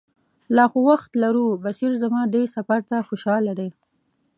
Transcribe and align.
لا 0.55 0.65
خو 0.71 0.79
وخت 0.89 1.11
لرو، 1.23 1.47
بصیر 1.63 1.91
زما 2.03 2.21
دې 2.33 2.43
سفر 2.55 2.79
ته 2.89 2.97
خوشاله 3.07 3.53
دی. 3.59 3.69